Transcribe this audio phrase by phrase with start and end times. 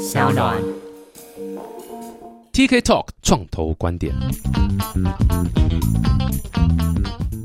[0.00, 0.56] 小暖。
[2.54, 4.14] TK Talk 创投观点。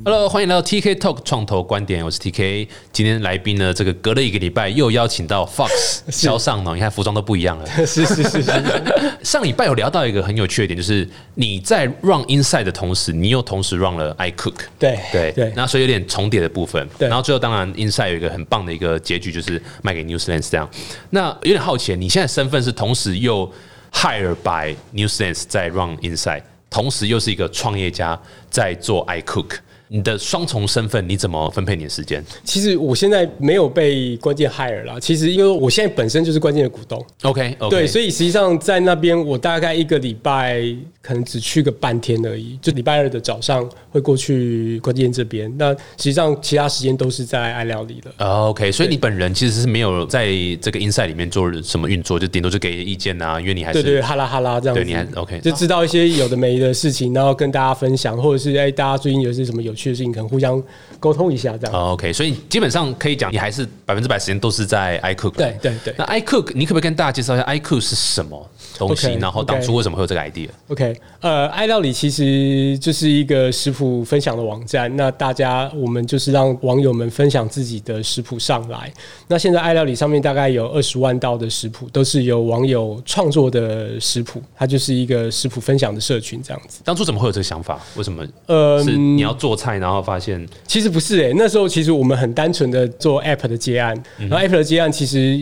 [0.08, 2.68] Hello，欢迎来到 TK Talk 创投观点，我是 TK。
[2.92, 5.72] 今天来宾呢，这个隔了一个礼拜又邀请到 Fox
[6.14, 7.66] 肖尚农，你看服装都不一样了。
[7.88, 8.62] 是是是是，
[9.26, 14.54] 上礼拜有聊到一个很有趣的点，就是你在 run inside 的同时，你又同时 run 了 iCook。
[14.78, 16.88] 对对对那所以有点重叠的部分。
[17.00, 20.70] 对然后最后当然 Inside 有一个很棒的一个结局，就是卖给 Newslands 这样。
[21.10, 23.52] 那有点好奇，你现在身份是同时又
[23.92, 29.56] hire by Newslands 在 run Inside，同时又是一个创业家在做 iCook。
[29.88, 35.00] 你的双重身份，你怎么分配你的时间其实我现在没有被关键 hire 啦。
[35.00, 40.64] 其实因为我现在本身就是关键的股东，？OK，, 对，所以实际上在那边我大概一个礼拜
[41.02, 45.54] 可能只去个半天而已，就礼拜二的早上会过去关键这边。
[45.58, 48.12] 那实际上其他时间都是在爱料理的。
[48.26, 50.28] 哦 OK，所以你本人其实是没有在
[50.62, 60.62] 这个 Inside 里面做什么运作，就顶多就给意见啊，因为你还是对对，哈拉哈拉这样子，对你还 OK 就知道一些有的没的事情，然后跟大家分享，或者是哎，大家最近有些什么有趣的事情，可能互相
[61.00, 61.76] 沟通一下这样。
[61.76, 65.32] 哦 OK，所以基本上可以讲，你还是百分之百时间都是在 iCook。
[65.32, 74.94] 对对对那 iCook，你可不可以跟大家介绍一下 iCook 是什么东西 OK，然后当初为什么会有这个 idea？OK，呃，爱料理其实就是一个食谱分享的网站。
[74.96, 78.92] 那大家我们就是让网友们分享自己的食谱上来。
[79.28, 86.82] 那现在爱料理上面大概有二十万道的食谱，都是由网友创作的食谱，它就是一个食谱分享的社群这样子。
[86.84, 87.82] 当初怎么会有这个想法？
[87.96, 95.38] 为什么呃，是你要做菜，然后发现其实不是诶、那时候其实我们很单纯的做 App 的接案，然后 App 的接案其实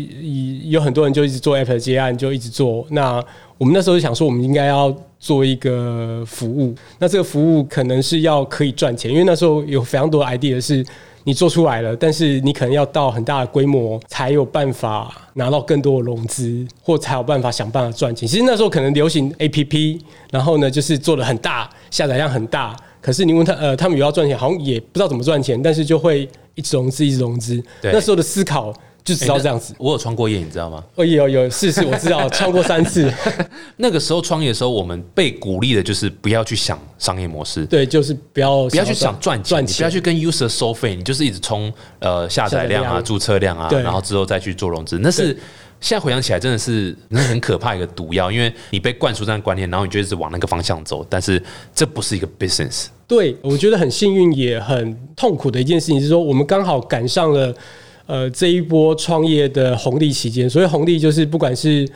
[0.66, 2.86] 有很多人就一直做 App 的接案，就一直做。
[2.90, 3.23] 那
[3.64, 10.86] 我们那时候就想说，我们应该要做一个服务，那这个服务可能是要可以赚钱，因为那时候有非常多的 idea 是。
[11.26, 18.28] 你做出来了，但是你可能要到很大的规模，才有办法拿到更多的融资，或才有办法想办法赚钱。
[18.28, 27.64] 其实那时候可能流行 A P P，然后呢，就是做的很大，下载量很大，可是你问他，呃，他们有要赚钱，好像也不知道怎么赚钱，但是就会一直融资，一直融资。
[27.82, 29.74] 对那时候的思考就只要这样子。
[29.78, 30.84] 我有创过业，你知道吗？
[30.96, 33.12] 哦，有有是是，我知道，超过三次。
[33.78, 37.66] 那个时候创业的时候，我们被鼓励的就是不要去想商业模式。
[37.66, 44.98] 对，就是不要不要去想赚钱，赚你不要去跟 user 收费，你就是一直冲呃下载量啊、注册量啊，然后之后再去做融资。
[45.00, 45.38] 那是
[45.82, 51.44] 现在回想起来，真的是那很可怕一个毒药，因为你被灌输这样观念，然后你就一直往那个方向走，但是
[51.76, 52.86] 这不是一个 business。
[53.06, 57.54] 对，我觉得很幸运，也很痛苦的一件事情是说，我们刚好赶上了
[58.06, 60.50] 呃这一波创业的红利期间。
[60.50, 61.88] 所谓红利，就是不管是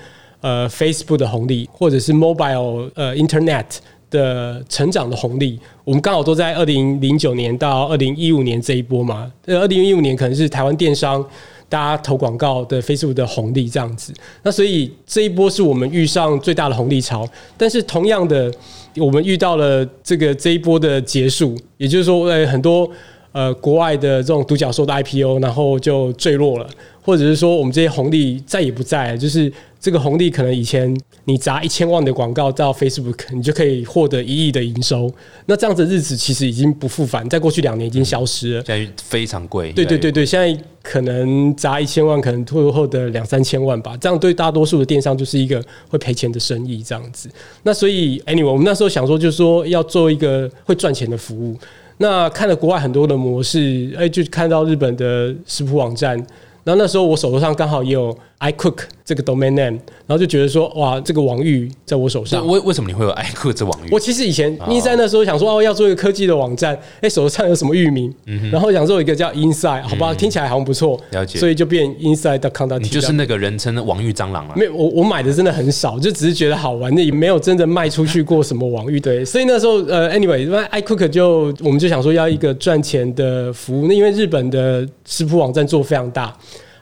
[0.42, 3.66] 呃 Facebook 的红利，或者是 mobile 呃 Internet
[4.10, 9.32] 的成长的红利，我们刚好都在二零零九年到二零一五年这一波嘛。
[9.46, 11.26] 呃，二零一五年可能是台湾电商。
[11.70, 17.28] 大家投广告的 Facebook 的红利这样子，那所以这一波是我们遇上最大的红利潮。
[17.58, 18.50] 但是同样的，
[18.96, 22.90] 我们遇到了这个这一波的结束，也就是说，呃，很多
[23.38, 26.68] 呃国外的这种独角兽的 IPO，然后就坠落了，
[27.04, 30.92] 或者是说我们这些红利再也不在了，就是这个红利可能以前
[31.26, 35.14] 你砸一千万的广告到 Facebook，你就可以获得一亿的营收，
[35.46, 38.64] 那这样子的日子其实已经不复返，在过去两年已经消失了。
[38.66, 43.96] 现在非常贵，对对对对，现在可能砸一千万，可能会获得两三千万吧。
[44.02, 47.30] 这样对大多数的电商就是一个会赔钱的生意，这样子。
[47.62, 51.56] 那所以，anyway，我们那时候想说，就是说要做一个会赚钱的服务。
[51.98, 56.16] 那看了国外很多的模式，哎，就看到日本的食谱网站。
[56.64, 62.46] 然后那时候我手头上刚好也有 iCook 这个 domain name，然后就觉得说，哇，这个网域在我手上。
[62.48, 63.90] 为为什么你会有 iCook 这网域？
[63.92, 68.14] 我其实以前一在那时候想说哦，要做一个科技的网站，哎，手上有什么域名，
[68.52, 74.54] 然后想做一个叫 Inside，好吧，听起来好像不错，了解所以就变 Inside.com 你就是那个人称的网域蟑螂啊。
[74.56, 79.00] 没有我我买的真的很少，就只是觉得好玩，那也没有真的卖出去过什么网域。
[79.00, 86.38] 对， 所以那时候呃，anyway，那 iCook 就我们就想说要一个赚钱的服务，那因为日本的食谱网站做非常大。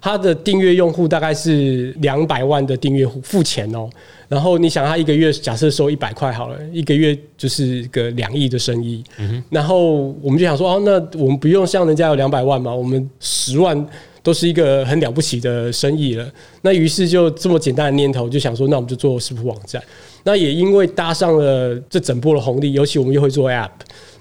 [0.06, 3.90] 它的订阅用户大概是两百万的订阅户，付钱哦。
[4.28, 9.04] 然后你想，他一个月假设收一百块好了，一个月就是个两亿的生意。
[9.50, 13.76] 然后我们就想说，哦，那我们不用像人家有两百万嘛，我们十万
[14.22, 16.32] 都是一个很了不起的生意了。
[16.62, 19.82] 那于是就这么简单的念头，就想说，那我们就做食谱网站。
[20.24, 23.72] 那也因为搭上了这整波的红利，尤其我们又会做 App，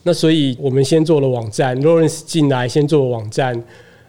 [0.05, 3.62] 那所以我们先做了网站，Lawrence 进来先做网站。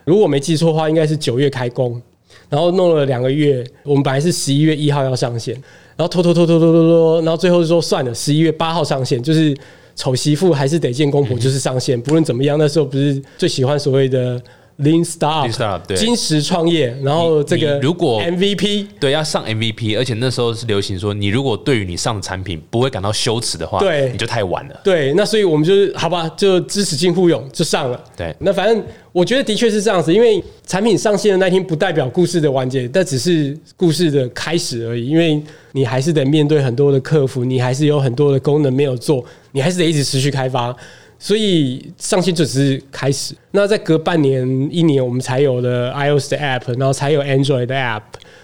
[0.06, 2.00] 如果我没记错的话，应该是九月开工，
[2.48, 3.66] 然后弄了两个月。
[3.82, 5.52] 我们本来是十一月一号要上线，
[5.96, 9.52] 然后拖拖拖拖拖拖拖，然后最后说算了，十一月八号上线，就是
[9.96, 12.00] 丑媳妇还是得见公婆，就是上线。
[12.00, 14.40] 不论怎么样，那时候不是最喜欢所谓的
[14.78, 24.80] Lean Startup，Lean Startup，对金石创业，然后这个如果 MVP，对，要上 MVP，而且那时候是流行说，你如果对于你上的产品不会感到羞耻的话，对你就太晚了。
[24.84, 27.98] 对，那所以我们就是好吧，就支持金互勇就上了。
[28.16, 35.06] 对那反正我觉得的确是这样子，因为产品上线的那天不代表故事的完结，但只是故事的开始而已。
[35.06, 35.42] 因为
[35.72, 40.76] 你还是得面对很多的客服，你还是有很多的功能没有做，你还是得一直持续开发。
[41.18, 43.34] 所以上线就只是开始。
[43.52, 48.02] 那在隔半年、一年，我们才有了 iOS 的 App，然后才有 Android 的 App。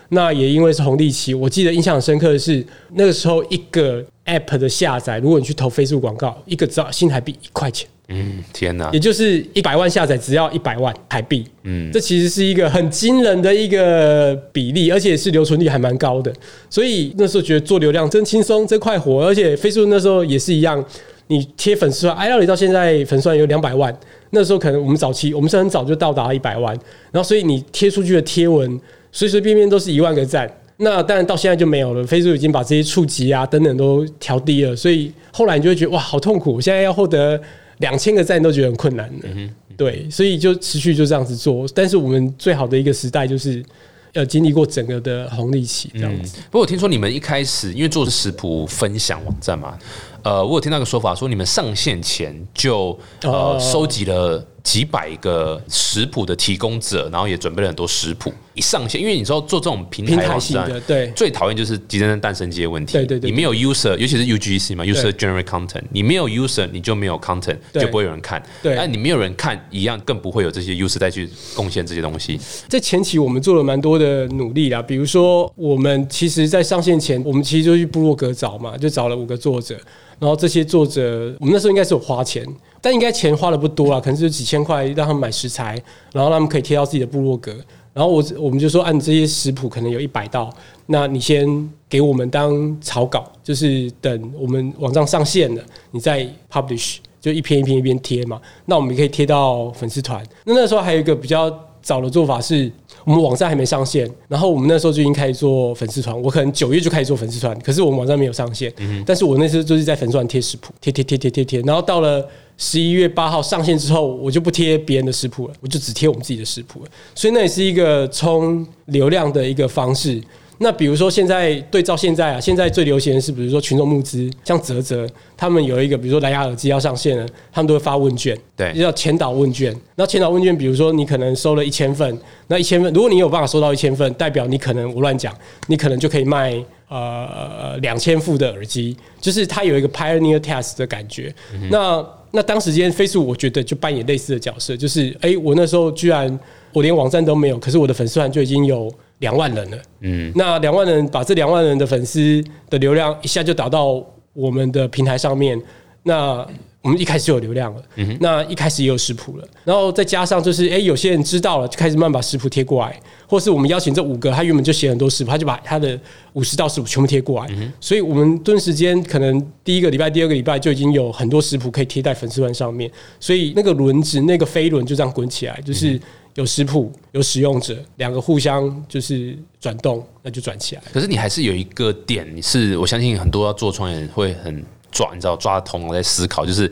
[0.08, 2.62] 那也因为是红利期，我记得印象深刻的是，
[2.94, 11.46] 那个时候一个 App 的下载，如果你去投 Facebook 广告，一个只要新台币一块钱，嗯，天哪也，就是一百万下载只要一百万台币。
[11.62, 16.30] 嗯，这其实是一个很惊人的一个比例，而且是留存率还蛮高的。
[16.68, 19.24] 所以那时候觉得做流量真轻松，真快活。
[19.24, 20.84] 而且 Facebook 那时候也是一样，
[21.32, 23.96] 你贴粉丝团，哎，到你到现在粉丝团有两百万，
[24.30, 26.78] 那时候可能我们早期我们是很早就到达一百万，
[27.10, 28.80] 然后所以你贴出去的贴文
[29.10, 30.50] 随随便便都是一万个赞。
[30.78, 37.40] 那当然到现在就没有了，Facebook 已经把这些触及啊等等都调低了，所以后来你就会觉得哇好痛苦，我现在要获得
[37.78, 39.28] 两千个赞都觉得很困难的。
[39.76, 41.66] 对，所以就持续就这样子做。
[41.74, 43.64] 但是我们最好的一个时代就是
[44.12, 46.36] 要经历过整个的红利期这样子。
[46.50, 49.78] 不过我听说你们一开始因为做食谱分享网站嘛，
[50.22, 53.58] 呃，我有听到一个说法，说你们上线前就呃哦。
[53.58, 58.32] 收集了几百个食谱的提供者，然后也准备了很多食谱。
[58.54, 62.92] 一上线，因为你知道做这种平平台网站台型的，对最讨厌就是鸡蛋诞生这些问题。
[62.92, 68.42] 对对对你没有 user，尤其是 UGC 嘛，user generate content，你没有 user，你就没有 content，就不会有人看。
[68.62, 72.38] 对那你没有人看，一样更不会有这些 user 再去贡献这些东西。
[72.68, 79.80] 在前期我们做了蛮多的努力啦，比如说我们其实，在上线前，我们其实就去部落格找嘛，就找了五个作者，
[80.18, 82.46] 然后这些作者，我们那时候应该是有花钱，
[82.82, 85.80] 但应该钱花的不多啊，可能就几千块让他们买食材，
[86.12, 87.56] 然后让他们可以贴到自己的部落格。
[87.94, 90.50] 然后我我们就说，按这些食谱可能有一百道，
[90.86, 91.46] 那你先
[91.90, 98.40] 给我们当草稿，就是等我们网站上线了，你再 publish，就一篇一篇一篇贴嘛。
[98.64, 100.24] 那我们也可以贴到粉丝团。
[100.44, 102.72] 那那时候还有一个比较早的做法是，
[103.04, 106.18] 我们网站还没上线，然后我们那时候就已经开始做粉丝团。
[106.22, 108.72] 我可能九月就开始做粉丝团，可是我们网站没有上线。
[109.04, 112.26] 但是我那时候就是在粉丝团贴食谱，贴贴贴贴贴贴，然后到了。
[112.62, 116.90] 十一月八号上线之后，我就不贴别人的食谱了，我就只贴我们自己的食谱了。
[117.12, 120.22] 所以那也是一个冲流量的一个方式。
[120.58, 125.04] 那比如说现在对照现在啊，现在最流行的是比如说群众募资，像泽泽
[125.36, 129.74] 他们有一个，比如说蓝牙耳机要上线了，他们都会发问卷，对叫前导问卷。
[129.96, 132.16] 那前导问卷，比如说你可能收了一千份，
[132.46, 135.36] 那一千份，如果你有办法收到一千份，代表你可能我乱讲，
[135.66, 136.54] 你可能就可以卖
[136.88, 141.34] 呃两千副的耳机，就是它有一个 pioneer test 的感觉。
[141.72, 146.38] 那那当时间 Facebook 我觉得就扮演类似的角色，就是哎、诶我那时候居然
[146.72, 149.78] 我连网站都没有，可是我的粉丝团就已经有两万人了。
[150.00, 154.02] 嗯，那两万人把这两万人的粉丝的流量一下就打到
[154.32, 155.60] 我们的平台上面，
[156.02, 156.46] 那
[156.82, 157.82] 我们一开始就有流量了，
[158.18, 165.98] 那一开始也有食谱了，然后再加上就是，哎、有些人知道了，就开始慢慢把食谱贴过来，或是我们邀请这五个，他原本就写很多食谱，他就把他的
[166.32, 167.50] 五十道食谱全部贴过来，
[167.80, 172.90] 所以我们顿时间可能第一个礼拜、第二个礼拜就已经有很多食谱可以贴在粉丝团上面，
[173.20, 176.00] 所以那个轮子、那个飞轮就这样滚起来，就是
[176.34, 180.82] 有食谱、有使用者，两个互相就是转动，那就转起来。
[180.92, 186.70] 可是你还是有一个点，是我相信很多要做创业人会很抓，你知道抓通我在思考，就是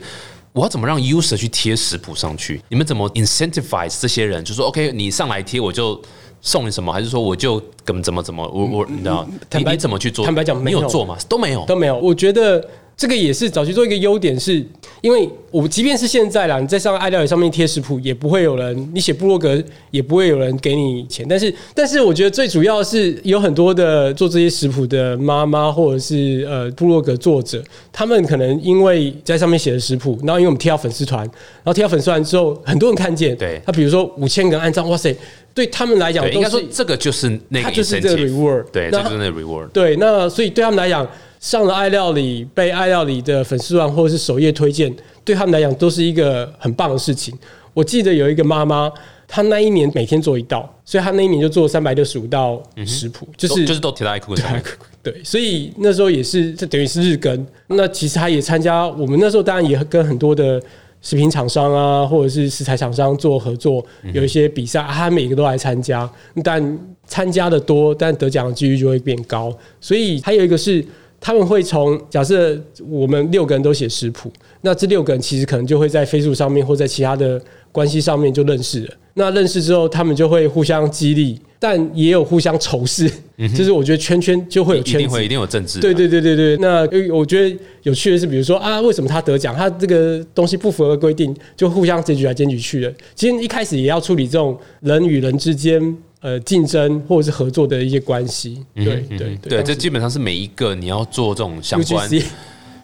[0.53, 2.61] 我要怎么让 user 去贴食谱上去？
[2.69, 4.43] 你们怎么 incentivize 这些人？
[4.45, 6.01] 就说 OK，你上来贴我就
[6.41, 9.27] 送你什么，还是说我就怎么怎么怎么我我你知道？
[9.49, 10.23] 坦白你你怎么去做？
[10.23, 11.17] 坦白讲没有做嘛？
[11.27, 11.65] 都没有。
[11.65, 11.97] 都没有。
[11.97, 12.65] 我觉得
[13.01, 14.63] 这个也是早期做一个优点是，
[15.01, 21.25] 因为我即便是现在啦，你在上爱料理上面贴食谱，也不会有人，你写部落格也不会有人给你钱。
[21.27, 35.11] 但是，但是我觉得最主要是有很多的做这些食谱的妈妈或者是呃部落格作者，他们可能因为在上面写的食谱，然后因为我们贴到粉丝团，然后贴到粉丝团之后，很多人看见，对他比如说五千个人按赞，哇塞，
[35.55, 39.67] 对他们来讲应该说这个就是那个它就是这个 reward，对，那这就是那个 reward。
[39.69, 41.09] 对，那所以对他们来讲，
[41.41, 44.95] 上了爱料理被爱料理的粉丝团或者是首页推荐，
[45.25, 47.35] 对他们来讲都是一个很棒的事情。
[47.73, 48.91] 我记得有一个妈妈，
[49.27, 54.61] 她那一年每天做一道，所以她那一年就做三百六十五道食谱，就是都就是都贴在 iQOO 上。
[55.01, 57.47] 对，所以那时候也是，这等于是日更。
[57.65, 60.61] 那其实他也参加，我们那时候当然也跟很多的
[61.01, 63.83] 食品厂商啊，或者是食材厂商做合作，
[64.13, 66.07] 有一些比赛，啊他每个都来参加。
[66.43, 69.51] 但参加的多，但得奖的几率就会变高。
[69.79, 70.85] 所以还有一个是。
[71.21, 72.59] 他们会从假设
[72.89, 74.29] 我们六个人都写食谱，
[74.61, 77.39] 那这六个人其实可能就会在 Facebook 上面或在其他的
[77.71, 78.93] 关系上面就认识了。
[79.13, 83.11] 那认识之后，他们就会互相激励，但也有互相仇视。
[83.55, 86.57] 就是我觉得圈圈就会有圈子一定会一，定有政治，对对对对对。
[86.57, 89.55] 那呃我觉得有趣的是，比如说啊，为什么他得奖？
[89.55, 92.93] 他这个东西不符合规定，就互相检举来检举去的。
[93.13, 98.63] 其实一开始也要处理这种人与人之间呃竞争或者是合作的一些关系。
[98.73, 102.25] 对对对对，这基本上是每一个你要做这种相关 UGC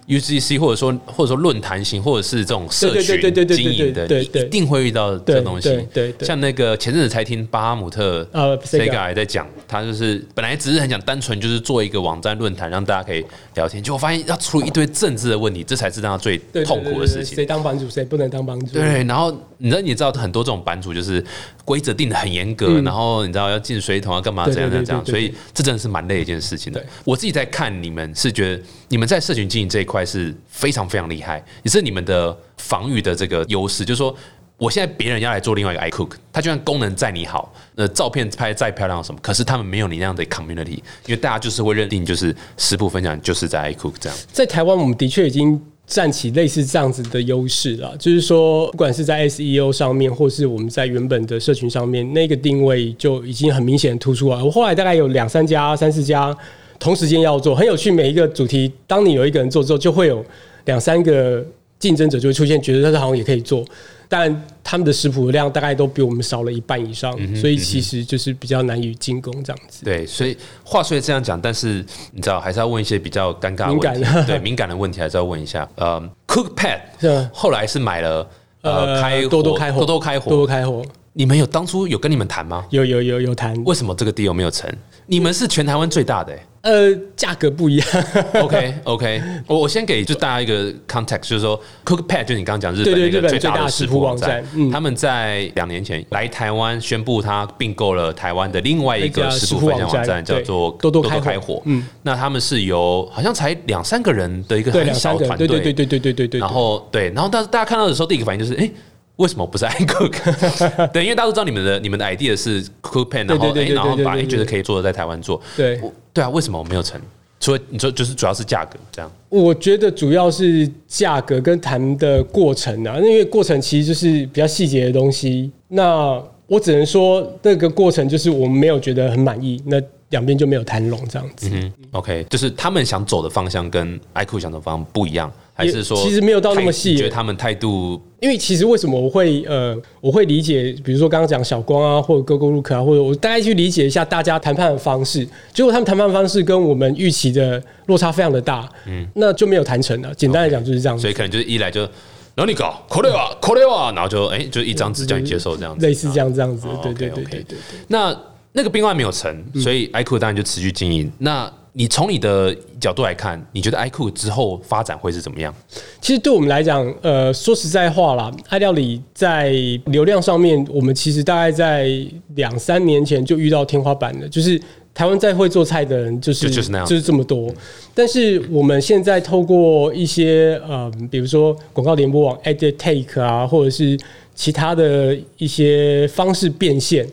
[0.07, 5.67] UGC 或者说或者说论坛型或者是这种社群对对对对对经营的，对对对一定会遇到这东西。
[5.67, 13.21] 对对对像那个前阵子才听巴哈姆特呃 Sega Sega 还在讲，他就是本来只是很想单纯就是做一个网站论坛，让大家可以
[13.57, 17.35] 聊天，结果发现要处理一堆政治的问题，这才是让他最痛苦的事情。
[17.35, 18.67] 谁当版主，谁不能当版主？
[18.73, 21.21] 对，然后你知道，你知道很多这种版主就是
[21.65, 26.87] 规则定的很严格，然后你知道要进水桶啊，干嘛怎样怎样怎样，所以这真的是蛮累一件事情的对。
[27.03, 34.15] 我自己在看你们是觉得你们在社群经营这一块是非常非常厉害，也是你们的防御的这个优势，就是说。
[34.57, 44.17] 我现在别人要来做另外一个 iCook，它就算功能再你好，呃，照片拍得再漂亮什么，可是他们没有你那样的 community，因为大家就是会认定就是食谱分享就是在 iCook 这样。
[44.31, 47.95] 在台湾，我们的确已经占起类似这样子的优势了。
[47.97, 54.41] 就是说，不管是在 SEO 上面，或是我们在原本的社群上面，那个定位就已经很明显突出来。
[54.41, 56.35] 我后来大概有两三家、三四家
[56.79, 57.91] 同时间要做，很有趣。
[57.91, 60.25] 每一个主题，当你有一个人做之后，就会有
[60.65, 61.45] 两三个
[61.77, 63.63] 竞争者就会出现，觉得他好像也可以做。
[64.09, 69.83] 但他们的食谱量大概都比我们少了一半以上，所以其实就是比较难以进攻这样子。
[69.83, 75.67] 对，所以话虽然这样讲，但是你知道还是要问一些比较尴尬的问题，敏 对敏感的问题还是要问一下。
[75.75, 77.29] 呃，Cookpad 是啊。
[77.33, 78.27] 后来是买了
[78.61, 80.81] 呃开火多多开火，多多开多多火，开火，
[81.17, 82.63] 你们有当初有跟你们谈吗？
[82.69, 84.71] 有有有有谈，为什么这个 deal 没有成？
[85.07, 86.39] 你们是全台湾最大的、欸。
[86.61, 87.87] 呃，价格不一样。
[88.39, 101.59] OK OK，我我先给就大家一个 context，就是说 Cookpad 就是你刚刚讲日本那个最大的食食谱网站他们在两年前来台湾宣布，他并购了台湾的另外一个食食谱谱分享网站，叫做对多多开火。
[101.65, 106.39] 嗯那他们是由好像才两三个人的一个，很小团对对对对对对对对。
[106.39, 108.69] 然后对，然后但是大家看到的时候，第一个反应就是，哎、
[109.17, 110.87] 为什么不是 iCook？
[110.93, 116.99] 对，因为大家都知道你们的你们的 idea 是 CookPen，然后然后把哎对对对觉得可以做的在台湾做，对，我对啊，为什么我没有成？
[117.39, 125.51] 除了你说就是主要是价格这样，我觉得主要是价格跟谈的过程啊，因为过程其实就是比较细节的东西。
[125.67, 131.49] 那我只能说，那个过程就是我们没有觉得很满意，那两边就没有谈拢这样子。
[131.51, 150.13] 嗯，OK，就是他们想走的方向跟 iCook 想走的方向不一样，还是说其实没有到那么态细你觉得他们态度因为其实为什么我会呃，我会理解，比如说刚刚讲小光啊，或者 GoGo Look 啊，或者我大概去理解一下大家谈判的方式，结果他们谈判方式跟我们预期的落差非常的大，嗯，那就没有谈成了。
[150.15, 151.89] 简单来讲就是这样子所以可能就是一来就然
[152.37, 157.57] 后你搞 c o r e a c o r e a 然后就哎、就一张纸叫你接受这样子，类似这样这样子哦，对对对对对对。
[157.87, 158.15] 那
[158.53, 161.11] 那个冰案没有成，嗯所以 iQOO 当然就持续经营。
[161.19, 165.53] 那你从你的角度来看，你觉得 iQOO 之后发展会是怎么样？
[166.01, 169.51] 其实对我们来讲，呃，说实在话啦，爱料理在
[169.85, 171.87] 流量上面，我们其实大概在
[172.33, 174.59] 两三年前就遇到天花板了，就是
[174.91, 177.53] 台湾再会做菜的人，就是就就是那样就是这么多。
[177.93, 183.95] 但是我们现在透过一些呃，比如说广告联播网 Edit Take 啊，或者是
[184.33, 187.07] 其他的一些方式变现。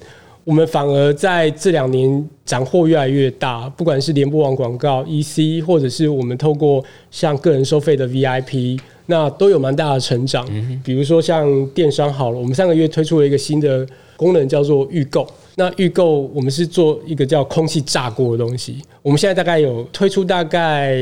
[0.45, 10.47] 我们反而在这两年斩获越来越大，不管是联播网广告、EC，或者是我们透过像个人收费的 VIP，那都有蛮大的成长。
[10.85, 13.87] 比如说像电商好了，我们上个月推出了一个新的
[14.17, 15.27] 功能，叫做预购。
[15.57, 20.97] 那预购我们是做一个叫空气炸锅的东西，我们现在大概有推出大概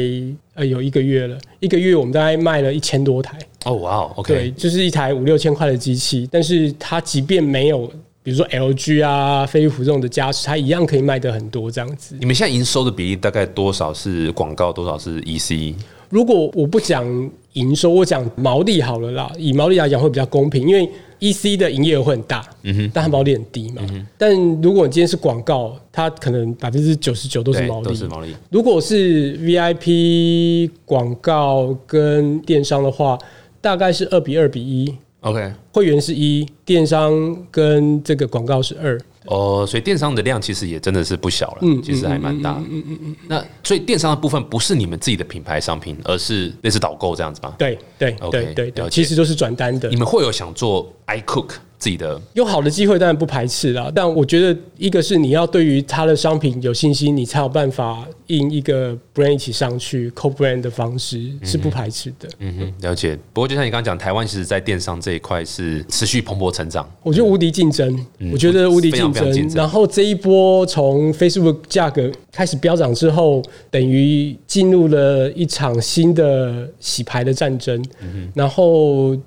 [0.54, 3.38] 呃有一个月了，一个月我们大概卖了一千多台。
[3.64, 7.90] 哦，哇哦对，，OK，就是一台五六千块的机器，但是它即便没有，
[8.22, 12.16] 比如说 LG 啊、飞利浦这种的加持，它一样可以卖的很多这样子。
[12.20, 15.74] 你们现在营收的比例大概多少是广告，多少是 EC？
[16.08, 17.04] 如果我不讲
[17.54, 20.88] 营收，我讲毛利好了啦，以毛利来讲会比较公平，因为
[21.20, 23.82] EC 的营业额会很大，嗯哼，但它毛利很低嘛。
[24.18, 28.28] 但如果你今天是广告，它可能百分之九十九都是毛利，都是毛利。
[28.50, 33.18] 如果是 VIP 广告跟电商的话，
[33.60, 34.94] 大概是二比二比一。
[35.22, 39.00] OK，会员是一，电商跟这个广告是二。
[39.26, 42.60] 哦，所以电商的量其实也真的是不小了，嗯其实还蛮大的。
[42.68, 43.16] 嗯嗯嗯。
[43.28, 47.54] 那所以电商的部分不是你们自己的品牌商品，而是类似导购这样子吗？
[47.56, 49.94] 对对 OK，对对对，其实都是转单的你。
[49.96, 51.50] 们会有想做 iCook
[51.82, 52.20] 自己的？
[52.34, 62.28] 有好的机会当然不排斥啦，但我觉得一个是你要对于他的商品有信心，你才有办法印一个 brand 一起上去 co brand 的方式是不排斥的。
[62.38, 63.18] 嗯哼，了解。
[63.32, 66.88] 不过就像你刚刚讲，台湾其实在电商这一块是持续蓬勃成长。
[67.02, 69.48] 我觉得无敌竞争，我觉得无敌竞争。
[69.52, 77.84] 然后这一波从 Facebook 价格开始飙涨之后，等于进入了一场新的洗牌的战争。
[78.00, 79.18] 嗯然后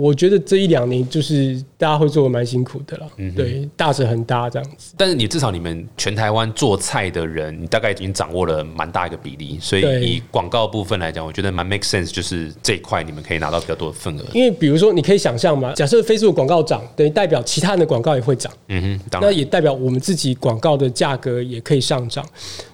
[0.00, 3.06] 我觉得这一两年就是大家会做的蛮辛苦的了。
[3.36, 4.94] 对，大是很大这样子。
[4.96, 9.58] 但是你至少你们全台湾做菜的人，你大概已经掌握了蛮大一个比例。
[9.60, 14.24] 所以以广告部分来讲，我觉得蛮 make sense，就是这一块你们可以拿到比较多的份额。
[14.32, 18.52] 因为比如说，你可以想象嘛，假设 Facebook 广告涨，等于代表其他人的广告也会涨。
[18.68, 22.24] 嗯哼，那也代表我们自己广告的价格也可以上涨。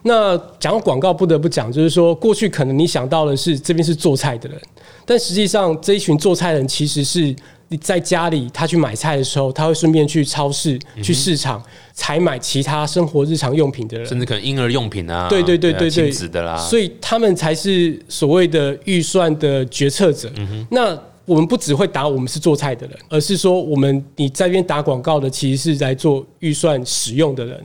[0.03, 4.61] 那讲广告，不得不讲，就是说过去可能你想到的是这边是做菜的人，
[5.07, 7.35] 但实际上这一群做菜人其实是
[7.75, 11.61] 你在家里他去买菜的时候，他会顺便去超市、去市场
[11.93, 20.31] 采买其他生活日常用品的人，甚至可能婴儿用品啊，对对对对对，子的啦，所以他们才是所谓的预算的决策者。
[20.71, 27.61] 那我们不只会打我们是做菜的人，而是说我们你在边打广告的，其实是来做预算使用的人。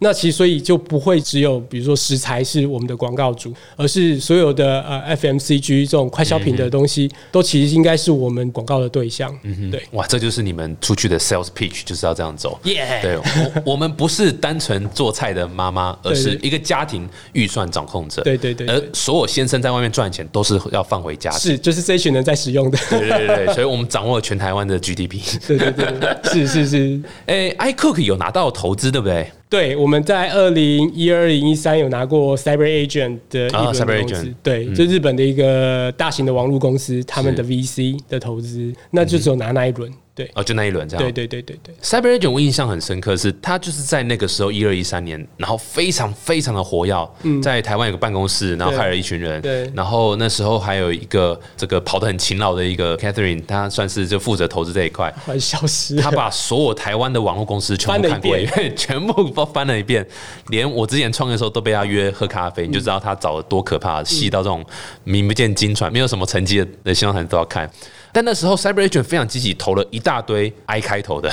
[0.00, 9.36] 那其实所以就不会只有比如说食材是我们的广告主，而是所有的呃 FMCG 这种快消品的东西，都其实应该是我们广告的对象。
[9.42, 12.58] 嗯对，哇，这就是你们出去的 sales pitch 就是要这样走。
[12.64, 18.22] 耶，对，我我们不是单纯做菜的妈妈，而是一个家庭预算掌控者。
[18.22, 21.30] 对对对，而所有先生在外面赚钱都是要放回家。
[21.32, 22.78] 是，就是这一群人在使用的。
[22.88, 25.20] 对对对，所以我们掌握了全台湾的 GDP。
[25.46, 27.00] 对对对，是是是。
[27.26, 29.30] 哎，iCook 有拿到投资，对不对？
[29.50, 39.90] 对，我们在二零一二、零一三有拿过 Cyber Agent 的一轮投资，对，就日本的一个大型的网络公司，他们的 VC 的投资，那就只有拿那一轮。
[40.18, 41.04] 对哦，就那一轮这样。
[41.04, 41.72] 对对对对对。
[41.80, 47.08] Cyber Agent 我印象很深刻，是他就是在那个时候一二一三年，然后非常非常的活跃，
[47.40, 49.40] 在台湾有个办公室，然后害了一群人。
[49.40, 49.70] 对。
[49.76, 55.14] 然后那时候还有一个这个跑得很勤劳的一个 Catherine，她算是就负责投资这一块。
[55.38, 55.94] 消失。
[55.94, 60.04] 他把所有台湾的网络公司全部看过一遍， 全部都翻了一遍，
[60.48, 64.64] 连我之前创业的时候都被他约喝咖啡，你就知道他找的多可怕，细到这种
[65.04, 67.70] 名不见经传，没有什么成绩的的新闻台都要看。
[68.18, 71.30] 但那时候，Cyber Agent 非常积极，投了一大堆 I 开头的，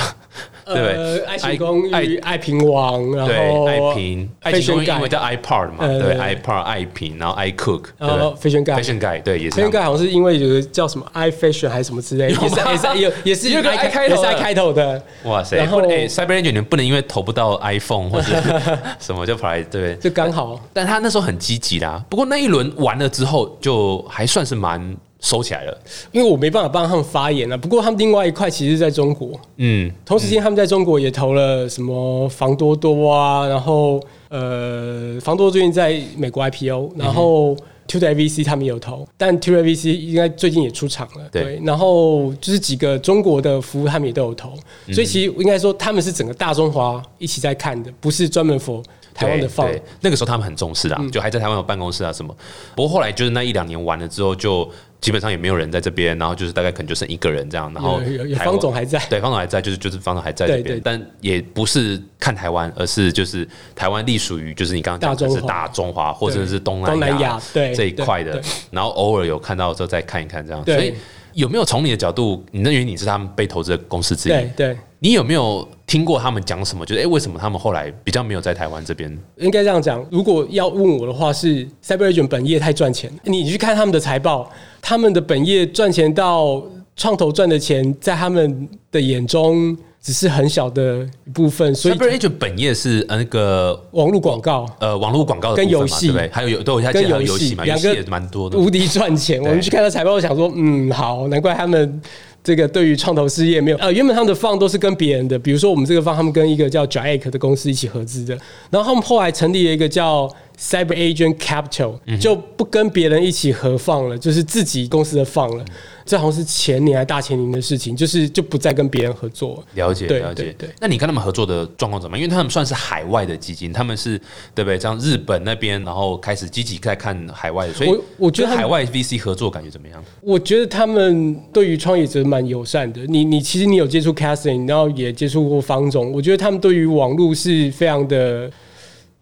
[0.67, 1.19] 对不对？
[1.25, 9.59] 爱情公寓、爱平网，然后爱平、爱情公寓，因为叫 iPad 嘛，对，iPad、爱平，然后 I Cook，然后 Fashion Guy，Fashion Guy，对，也是。
[9.59, 15.01] Fashion Guy 好像是因为有个叫什么 i Fashion 还是什么之类， 也是也是有也是有个 I 开头，也是 I 开头的。
[15.23, 15.57] 哇塞！
[15.57, 18.27] 然后 Cyber Agent 你不能因为投不到 iPhone 或者
[19.01, 20.59] 什么就跑来，对， 就刚好。
[20.71, 22.05] 但他那时候很积极啦。
[22.07, 24.95] 不过那一轮完了之后，就还算是蛮。
[25.25, 25.75] 收起来了，
[26.11, 27.57] 因为我没办法帮他们发言了。
[27.57, 37.57] 不过他们另外一块其实在中国，嗯，同时间他们在中国也投了什么房多多啊，然后呃，房多最近在美国 IPO，然后
[37.87, 41.59] t u d o VC 他们有投，但 t u d o VC 应该最近也出场了，对。
[41.63, 44.53] 然后就是几个中国的服务他们也都有投，
[44.93, 48.83] 所以其实应该说他们是整个大中华一起在看的，不是专门 for
[49.15, 49.67] 台湾的放。
[50.01, 52.35] 那个时候他们很重视啊，就还在台湾有办公室啊什么。
[52.75, 54.69] 不过后来就是那一两年完了之后就。
[55.05, 58.01] 基本上也没有人在这边，然后就是大概可能就剩一个人这样，然后
[58.43, 68.41] 方总还在，对，方总还在，就是就是方总还在这边，但也不是看台湾，而是就是台湾隶属于就是你刚刚讲的是大中华或者是东南亚这一块的，
[68.71, 70.95] 然后偶尔有看到之后再看一看这样，所以
[71.33, 74.49] 有没有从你的角度，你认为你是他们被投资的公司之一？
[74.57, 74.75] 对。
[75.05, 76.83] 你有没有听过他们讲什么？
[76.83, 79.15] 就是哎，为什么他们后来比较没有在台湾这边？
[79.37, 83.11] 应该这样讲，如果要问我的话，是 CyberAgent 本业太赚钱。
[83.23, 84.49] 你去看他们的财报，
[84.81, 86.59] 他们的本业赚钱到
[86.95, 91.75] 创投赚的钱，在他们的眼中只是很小的一部分。
[91.75, 99.39] 所以 CyberAgent 本业是那个网络广告，呃，网络广告跟游戏，还有有都有他跟游戏嘛，两个也蛮多的，无敌赚钱。
[99.39, 102.01] 我们去看他财报，想说，嗯，好，难怪他们。
[102.45, 108.37] 这个对于创投事业没有呃，原本他们的放都是跟别人的，比如说我们这个放，他们跟一个叫 Jack 的公司一起合资的，
[108.69, 115.65] 然后他们后来成立了一个叫 Cyber Agent Capital，就不跟别人一起合放了，就是自己公司的放了。
[116.05, 119.63] 这好像是前年还大前年的事情，就是就不再跟别人合作。
[119.73, 120.69] 了解，了解，对。
[120.79, 122.23] 那你跟他们合作的状况怎么样？
[122.23, 124.15] 因为他们算是海外的基金，他们是
[124.53, 124.79] 对不对？
[124.79, 130.03] 像日本那边，然后开始积极在看海外的，所以我觉得海外 VC 合作感觉怎么样？
[130.21, 133.01] 我觉得他们对于创业者蛮友善的。
[133.07, 138.51] 你你其实你有接触 Casting，然后也接触过方总，我觉得他们对于网络是非常的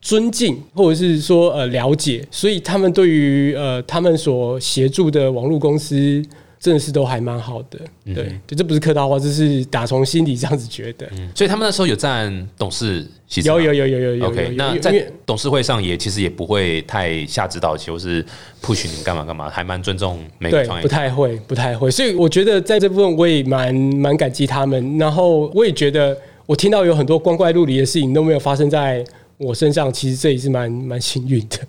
[0.02, 6.22] 尊敬，或者是说呃了解，所以他们对于呃他们所协助的网络公司。
[6.63, 7.78] 真的是都还蛮好的。
[8.06, 11.06] 对，就这不是客套话，这是打从心底这样子觉得。
[11.36, 18.23] 所以他们那时候有占董事席次，有有有有有有 OK，那在董事会上也其实也不会太下指导棋，或是
[18.62, 20.88] push 你们干嘛干嘛，还蛮尊重每个创，业不。
[20.88, 24.97] 太会，不太会，所以我觉得在这部分我也蛮蛮感激他们。
[24.97, 29.04] 然后我也觉得，我听到有很多光怪陆离的事情都没有发生在
[29.43, 31.60] 我身上，其实这也是蛮蛮幸运的。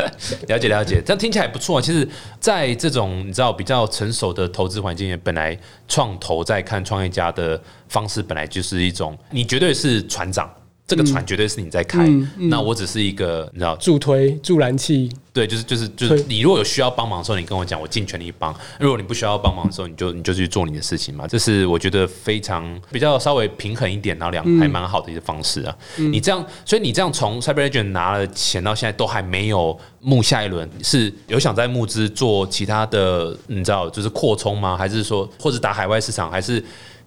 [0.48, 1.80] 了解了解，这样听起来不错。
[1.80, 10.50] 其实，在这种你知道比较成熟的投资环境，本来创投在看创业家的方式，本来就是一种你绝对是船长，
[10.86, 21.26] 这个船绝对是你在开，嗯那我只是一个你知道助推助燃器，对，就是就是就是，你如果有需要帮忙的时候，你跟我讲，我尽全力帮；如果你不需要帮忙的时候，你就你就去做你的事情嘛。
[21.26, 25.74] 这是我觉得非常比较稍微平衡一点，然后两还蛮好的一个方式啊。
[25.96, 34.76] 你这样，所以你这样从 Cyber Agent 拿了钱到现在都还没有募下一轮，是有想在募资做其他的，你知道就是扩充吗？
[34.76, 36.30] 还是说或者打海外市场？
[36.30, 36.62] 还是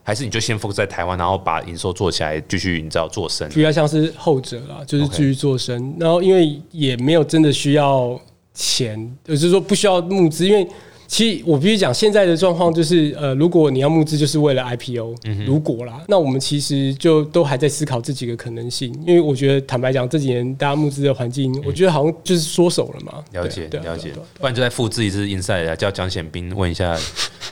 [0.07, 3.49] 还是你就先 focus 在台湾，然后把营收做起来，继续你知道做深？
[3.49, 5.93] 比较像是后者啦，就是继续做深。
[5.99, 8.17] 然后因为也没有真的需要
[8.53, 10.65] 钱，就是说不需要募资，因为。
[11.07, 15.15] 其实我必须讲，现在的状况就是，呃，如果你要募资，就是为了 IPO，、
[15.45, 18.93] 如嗯果啦，那我们其实就都还在思考这几个可能性。
[19.05, 23.23] 因为我觉得，坦白讲，这几年大家募资的环境，我觉得好像就是缩手了嘛。
[23.31, 26.95] 了解了解不然就再复制一次 inside 啊，叫蒋显斌问一下，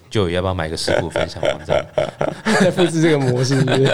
[0.09, 1.85] 就要不要买个实股分享网站？
[2.59, 3.85] 在复制这个模式，是不是？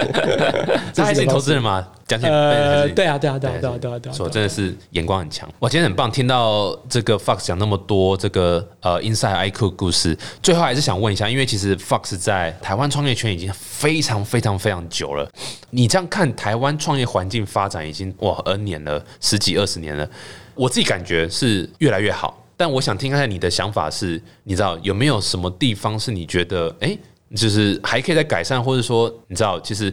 [0.94, 1.86] 他还是你投资人吗？
[2.20, 5.48] 呃，对啊，对啊，对啊，对啊，对啊，对啊，说真的是眼光很强。
[5.58, 15.30] 我今天很棒，听到这个 Fox 讲那么多这个呃 Inside IQ 故事，最后还是想问一下，因为其实 Fox 在台湾创业圈已经非常非常非常久了。
[15.70, 20.08] 你这样看台湾创业环境发展已经哇 N 年了，十几二十年了，
[20.54, 22.38] 我自己感觉是越来越好。
[22.56, 26.98] 但我想听看看你的想法是，你知道有没有什么地方是你觉得哎、诶
[27.34, 29.92] 就是还可以再改善，或者说你知道其实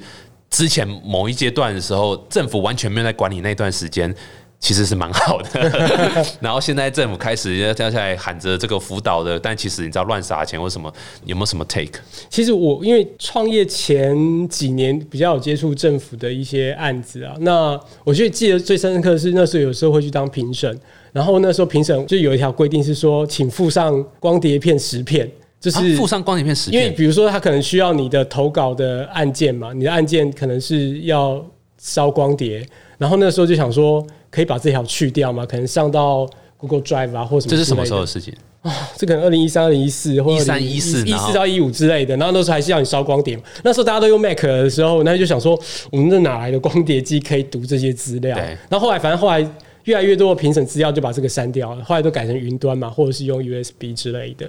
[0.59, 4.13] 之前某一阶段的时候，政府完全没有在管理那段时间。
[4.61, 5.71] 其实是蛮好的，
[6.41, 10.93] 然后现在政府开始要跳下来喊着这个辅导的，但其实你知道乱撒钱或什么，
[11.23, 12.01] 有没有什么 take？
[12.29, 14.13] 其实我因为创业前
[14.49, 20.77] 几年比较有接触政府的一些案子啊，那我觉得记得最深刻的是那时候有时候会去当评审，
[21.13, 31.45] 然后那时候评审就有一条规定是说，请附上光碟片十片，就是、啊附上光碟片十因为，比如说他可能需要你的投稿的案件嘛，你的案件可能是要
[31.77, 32.65] 烧光碟，
[32.97, 37.51] 然后那时候就想说可以把这条去掉嘛，可能上到 Google Drive 啊或什么。
[37.51, 38.71] 这是什么时候的事情啊？
[38.97, 43.43] 这可能二零一三、二零一四或13一14一然后四到一五之类的，然后那时候还是要你烧光碟嘛。
[43.63, 45.59] 那时候大家都用 Mac 的时候，那就想说，
[45.91, 48.57] 我们这哪来的光碟机可以读这些资料对？
[48.69, 49.45] 然后后来，反正后来
[49.89, 54.47] 越来越多的评审资料就把这个删掉了，后来都改成云端嘛，或者是用 USB 之类的。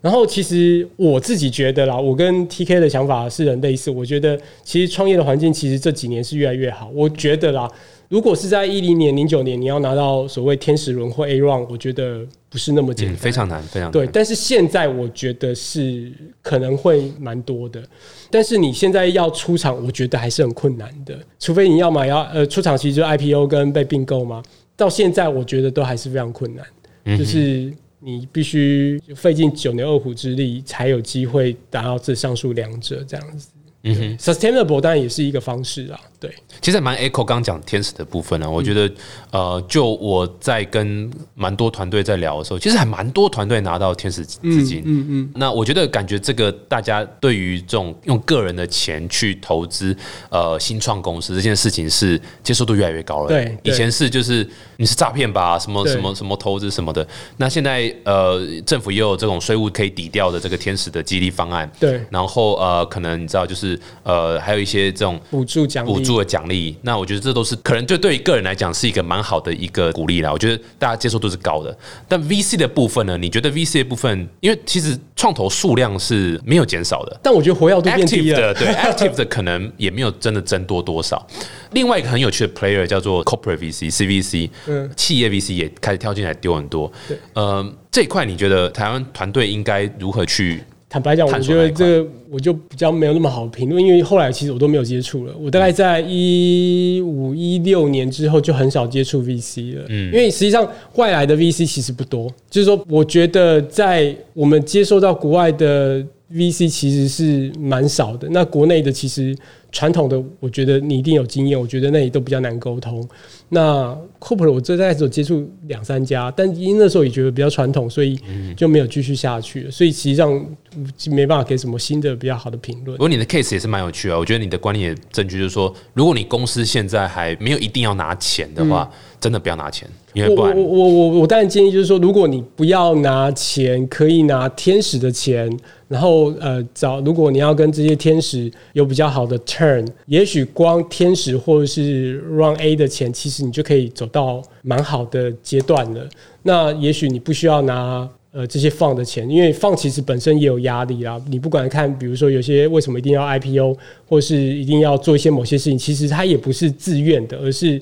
[0.00, 3.88] 然后其实我自己觉得啦，我跟 TK 的想法是很类似。
[3.88, 6.90] 我觉得其实创业的环境其实这几年是越来越好。
[6.92, 7.70] 我觉得啦，
[8.08, 13.16] 如果是在一零年、零九年，你要拿到所谓天使轮或 A round，我觉得不是那么简嗯，单。
[13.18, 13.92] 非常难，非常难。
[13.92, 16.10] 对，但是现在我觉得是
[16.42, 17.80] 可能会蛮多的，
[18.28, 24.42] 但是你现在要出场，我觉得还是很困难的，除非你要么要呃出场，其实就 IPO 跟被并购嘛。
[24.82, 26.66] 到现在我觉得都还是非常困难，
[27.04, 33.48] 嗯就是你必须费尽九牛二虎之力，才有机会达到这上述两者这样子。
[33.84, 38.94] 嗯哼，Sustainable 当然也是一个方式啦，对，其实还蛮 echo 刚讲天使的部分呢、我觉得，
[39.32, 44.82] 呃，就我在跟蛮多团队在聊的时候，其实还蛮多团队拿到天使资金。
[44.84, 49.96] 嗯嗯，那我觉得感觉这个大家对于这种用个人的钱去投资
[50.30, 53.28] 呃新创公司这件事情是接受度越来越高了。
[53.28, 57.04] 对对以前是就是你是诈骗吧，什么什么什么投资什么的。
[57.36, 61.68] 那现在呃政府也有这种税务可以抵掉的这个天使的激励方案。
[61.80, 70.30] 对，然后呃可能你知道就是呃还有一些这种补助奖励，补助的奖励，那我觉得这都是可能就对于个人来讲是一个蛮好的一个鼓励啦。
[70.30, 73.16] 我觉得大家接受度是高的，但 VC 的部分呢？
[73.16, 77.20] 你觉得 VC 的部分，因为其实创投数量是没有减少的。
[77.22, 81.26] 但我觉得活跃度变低 active 了，的对 active 的可能也没有真的增多多少。
[81.70, 87.16] 另外一个很有趣的 player 叫做 corporate VC、CVC，嗯企业 VC 也开始跳进来丢很多对。
[87.32, 90.62] 呃，这一块你觉得台湾团队应该如何去？
[90.92, 95.34] 坦白讲，我觉得这个我就比较没有那么好评论，因为后来其实我都没有接触了。
[95.40, 102.30] 我大概在一五一六年之后就很少接触 VC 了，嗯因为实际上外来的 VC 其实不多。
[102.50, 108.28] 就是说，我觉得在我们接受到国外的 VC 其实是蛮少的。
[108.30, 109.34] 那国内的其实
[109.70, 113.02] 传统的，我觉得你一定有经验，我觉得那里都比较难沟通。
[113.48, 118.16] 那 corporate 我最开始有接触两三家，但因那时候也觉得比较传统，所以
[118.56, 119.70] 就没有继续下去了。
[119.70, 120.32] 所以实际上
[120.76, 123.02] 嗯没办法给什么新的比较好的评论不。
[123.02, 128.88] 过你的 case 也是蛮有趣啊，我觉得你的观念也证据就是说，如果你公司现在还没有一定要拿钱的话，
[129.22, 135.48] 真的不要拿钱，因为不然我我我我我当然建议就是说，如果你不要拿钱，可以拿天使的钱，
[135.86, 146.08] 然后呃找，如果你要跟这些天使有比较好的 turn，也许光天使或者是 run A 的钱，其实你就可以走到蛮好的阶段了。
[146.42, 148.08] 那也许你不需要拿。
[148.34, 151.20] 呃，这些放的钱，因为放其实本身也有压力啦。
[151.28, 153.76] 你不管看，比如说有些为什么一定要 IPO，
[154.08, 157.78] 或是一定要做一些某些事情，其实它也不是自愿的，而是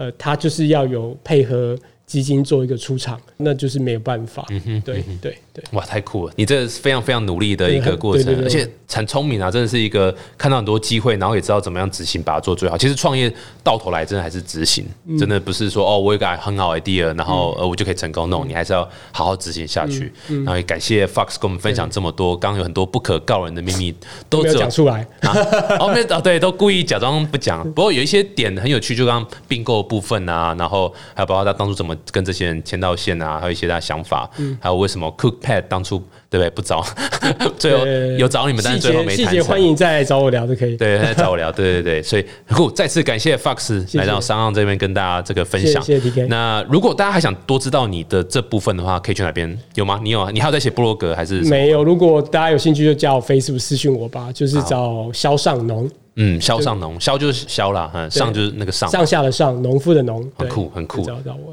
[0.00, 1.76] 呃，他就是要有配合
[2.10, 4.44] 基金做一个出场，那就是没有办法。
[4.50, 6.32] 嗯哼对对对，哇，太酷了！
[6.34, 12.76] 你这是非常非常努力的一个过程，而且很聪明啊，真的是一个看到很多机会，然后也知道怎么样执行，把它做最好。
[12.76, 18.28] 其实创业到头来真的还是执行，嗯真的不是说哦，我有个很好 idea，然后呃我就可以成功。
[18.28, 20.12] no，你还是要好好执行下去。
[20.30, 23.94] 嗯然后也感谢 Fox 跟我们分享这么多，刚刚有很多不可告人的秘密
[24.28, 25.06] 都没有讲出来。
[25.20, 25.30] 啊，
[25.78, 27.62] 哦，没有哦，对，都故意假装不讲。
[27.72, 36.84] 不过有一些点很有趣，就刚刚并购部分啊，然后还有包括他当初怎么跟这些人牵到线啊，还有一些他的想法，嗯还有为什么 Cookpad 当初对不对不找，
[37.58, 37.84] 最后
[38.18, 39.60] 有找你们，但是最后没谈成细节欢。
[39.62, 40.76] 迎再来找我聊就可以。
[40.76, 45.82] 对，来找我聊，对对对， 所以酷，再次感谢 Fox 谢来到商岸这边跟大家这个分享。
[45.82, 49.58] 谢谢 DK 那如果大家还想多知道你的这部分的话，可以去哪边？
[49.74, 50.00] 有吗？
[50.02, 50.30] 你有啊？
[50.32, 51.40] 你还有在写部落格还是？
[51.42, 55.90] 没有，如果大家有兴趣，就加我 Facebook 私讯我吧，就是找肖尚农，
[56.22, 61.06] 嗯，肖上农，肖就是肖啦，嗯，上就是那个上，上下的上，农夫的农，很酷很酷。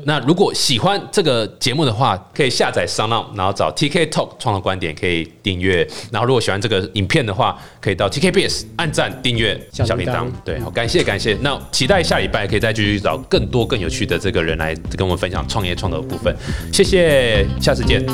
[0.04, 5.88] 那如果喜欢这个节目的话，可以下载 s o u n 然后找 TK Talk 创造观点，可以订阅。
[6.12, 10.34] 然后如果喜欢这个影片的话，可以到 TKBS 按赞、订阅、小铃铛小铃铛。
[10.44, 11.38] 对，好，感谢感谢。
[11.42, 16.36] 那期待下礼拜可以再继续找更多更有趣的这个人来跟我们分享创业创投的部分。
[16.74, 18.06] 谢谢，下次见。